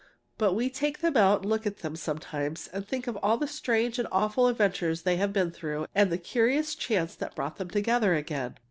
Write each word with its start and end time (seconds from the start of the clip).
But 0.39 0.53
we 0.53 0.67
take 0.71 1.01
them 1.01 1.15
out 1.15 1.41
and 1.41 1.49
look 1.51 1.67
at 1.67 1.77
them 1.81 1.95
sometimes 1.95 2.67
and 2.73 2.87
think 2.87 3.05
of 3.05 3.17
all 3.17 3.37
the 3.37 3.45
strange 3.45 3.99
and 3.99 4.07
awful 4.11 4.47
adventures 4.47 5.03
they've 5.03 5.31
been 5.31 5.51
through 5.51 5.85
and 5.93 6.11
the 6.11 6.17
curious 6.17 6.73
chance 6.73 7.13
that 7.13 7.35
brought 7.35 7.57
them 7.57 7.69
together 7.69 8.15
again. 8.15 8.57